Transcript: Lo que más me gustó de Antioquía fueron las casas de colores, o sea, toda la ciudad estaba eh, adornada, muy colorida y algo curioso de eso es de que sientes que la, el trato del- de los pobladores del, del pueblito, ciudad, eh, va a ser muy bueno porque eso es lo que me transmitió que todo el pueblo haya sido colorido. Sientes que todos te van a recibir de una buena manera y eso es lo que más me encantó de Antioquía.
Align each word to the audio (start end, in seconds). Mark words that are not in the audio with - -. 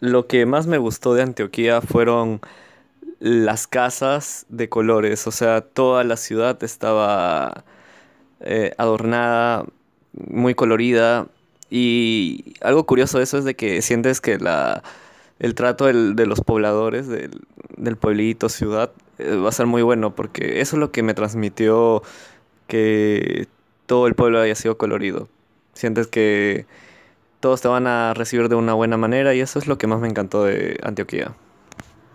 Lo 0.00 0.26
que 0.26 0.44
más 0.46 0.66
me 0.66 0.78
gustó 0.78 1.14
de 1.14 1.22
Antioquía 1.22 1.80
fueron 1.80 2.40
las 3.20 3.66
casas 3.66 4.46
de 4.50 4.68
colores, 4.68 5.26
o 5.26 5.32
sea, 5.32 5.62
toda 5.62 6.04
la 6.04 6.16
ciudad 6.16 6.62
estaba 6.64 7.64
eh, 8.40 8.72
adornada, 8.78 9.66
muy 10.14 10.54
colorida 10.54 11.28
y 11.70 12.54
algo 12.62 12.86
curioso 12.86 13.18
de 13.18 13.24
eso 13.24 13.38
es 13.38 13.44
de 13.44 13.56
que 13.56 13.82
sientes 13.82 14.20
que 14.20 14.38
la, 14.38 14.82
el 15.40 15.54
trato 15.54 15.86
del- 15.86 16.16
de 16.16 16.26
los 16.26 16.40
pobladores 16.42 17.08
del, 17.08 17.42
del 17.76 17.96
pueblito, 17.96 18.48
ciudad, 18.50 18.92
eh, 19.18 19.36
va 19.36 19.48
a 19.50 19.52
ser 19.52 19.66
muy 19.66 19.82
bueno 19.82 20.14
porque 20.14 20.60
eso 20.62 20.76
es 20.76 20.80
lo 20.80 20.92
que 20.92 21.02
me 21.04 21.14
transmitió 21.14 22.02
que 22.68 23.48
todo 23.86 24.06
el 24.06 24.14
pueblo 24.14 24.40
haya 24.40 24.54
sido 24.54 24.78
colorido. 24.78 25.28
Sientes 25.74 26.06
que 26.08 26.66
todos 27.46 27.60
te 27.60 27.68
van 27.68 27.86
a 27.86 28.12
recibir 28.12 28.48
de 28.48 28.56
una 28.56 28.74
buena 28.74 28.96
manera 28.96 29.32
y 29.32 29.38
eso 29.38 29.60
es 29.60 29.68
lo 29.68 29.78
que 29.78 29.86
más 29.86 30.00
me 30.00 30.08
encantó 30.08 30.42
de 30.42 30.80
Antioquía. 30.82 31.36